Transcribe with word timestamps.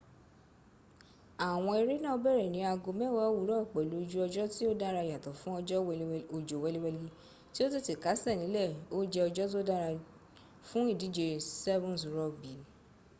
àwọn 1.49 1.73
eré 1.81 1.95
náà 2.05 2.15
bẹ̀rẹ̀ 2.23 2.51
ní 2.53 2.59
aago 2.71 2.89
mẹ́wàá 2.99 3.25
òwúrọ̀ 3.31 3.67
pẹ̀lú 3.73 3.95
ojú 4.01 4.17
ọjọ́ 4.25 4.45
tí 4.53 4.61
ó 4.71 4.73
dára 4.81 5.01
yàtọ̀ 5.11 5.37
fún 5.39 5.53
òjò 6.39 6.59
wẹliwẹli 6.63 7.07
tí 7.53 7.59
ó 7.65 7.67
tètè 7.73 7.93
kásẹ̀ 8.03 8.39
nílẹ̀ 8.41 8.69
ó 8.97 8.99
jẹ́ 9.13 9.25
ọjọ́ 9.27 9.49
tó 9.53 9.59
dára 9.69 9.89
fún 10.67 10.83
ìdíje 10.93 11.27
7's 11.63 12.01
rugby 12.15 12.53